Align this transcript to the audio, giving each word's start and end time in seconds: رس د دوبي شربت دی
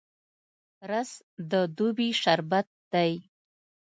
رس 0.89 1.11
د 1.51 1.53
دوبي 1.77 2.09
شربت 2.21 2.67
دی 2.91 3.11